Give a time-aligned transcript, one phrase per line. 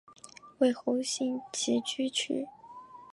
[0.57, 2.47] 为侯姓集居区。